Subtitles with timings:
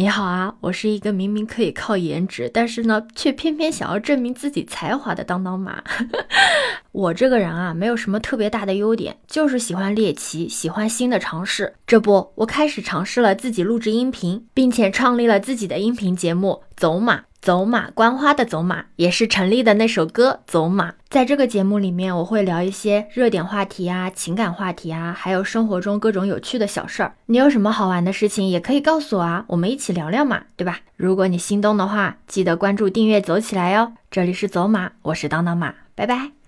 [0.00, 5.84] 你好啊，我是一个明明可以靠颜值，但是呢，却偏偏想要证明自己才华的当当马。
[6.92, 11.74] 我这个人啊，没有什么特别大的优点，就是喜欢猎奇，喜欢新的尝试。
[11.86, 17.16] 这不，我开始尝试了自己录制音频，并且创立了自己的音频节目《走马》。
[17.40, 20.90] 走马观花的走马，也是陈粒的那首歌《走马》。
[21.08, 27.14] 在这个节目里面，我会聊一些热点话题啊、情感话题啊，还有生活中各种有趣的小事儿。
[27.24, 30.80] 你有什么好玩的事情，也可以告诉我啊，我们一起聊聊嘛，对吧？
[30.96, 33.92] 如果你心动的话，记得关注、订阅、走起来哟。
[34.10, 36.39] 这里是走马，我是当当马，拜拜。